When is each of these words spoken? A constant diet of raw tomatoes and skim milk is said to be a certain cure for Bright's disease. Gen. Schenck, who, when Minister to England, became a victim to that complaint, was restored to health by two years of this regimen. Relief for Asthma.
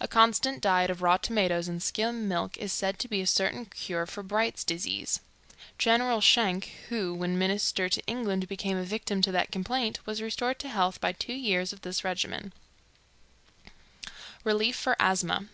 A 0.00 0.08
constant 0.08 0.62
diet 0.62 0.88
of 0.88 1.02
raw 1.02 1.18
tomatoes 1.18 1.68
and 1.68 1.82
skim 1.82 2.26
milk 2.26 2.56
is 2.56 2.72
said 2.72 2.98
to 3.00 3.06
be 3.06 3.20
a 3.20 3.26
certain 3.26 3.66
cure 3.66 4.06
for 4.06 4.22
Bright's 4.22 4.64
disease. 4.64 5.20
Gen. 5.76 6.00
Schenck, 6.22 6.70
who, 6.88 7.12
when 7.14 7.36
Minister 7.36 7.90
to 7.90 8.02
England, 8.06 8.48
became 8.48 8.78
a 8.78 8.82
victim 8.82 9.20
to 9.20 9.32
that 9.32 9.52
complaint, 9.52 10.00
was 10.06 10.22
restored 10.22 10.58
to 10.60 10.70
health 10.70 11.02
by 11.02 11.12
two 11.12 11.34
years 11.34 11.74
of 11.74 11.82
this 11.82 12.02
regimen. 12.02 12.54
Relief 14.42 14.74
for 14.74 14.96
Asthma. 14.98 15.48